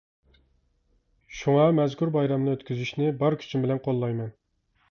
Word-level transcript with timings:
شۇڭا 1.41 1.49
مەزكۇر 1.81 2.13
بايرامنى 2.17 2.55
ئۆتكۈزۈشنى 2.55 3.13
بار 3.23 3.39
كۈچۈم 3.43 3.67
بىلەن 3.69 3.87
قوللايمەن. 3.89 4.37